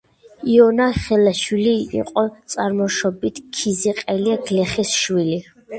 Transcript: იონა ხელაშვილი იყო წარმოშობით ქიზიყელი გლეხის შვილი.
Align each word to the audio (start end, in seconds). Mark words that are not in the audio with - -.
იონა 0.53 0.87
ხელაშვილი 1.03 1.75
იყო 1.99 2.25
წარმოშობით 2.55 3.39
ქიზიყელი 3.61 4.39
გლეხის 4.51 5.01
შვილი. 5.05 5.43